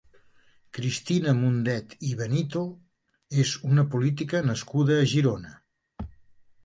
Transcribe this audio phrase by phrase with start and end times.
[0.77, 2.63] Cristina Mundet i Benito
[3.45, 5.55] és una política nascuda a Girona.